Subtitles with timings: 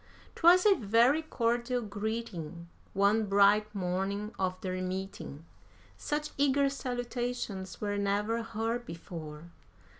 [0.33, 5.45] 'Twas a very cordial greeting, one bright morning of their meeting;
[5.95, 9.51] Such eager salutations were never heard before.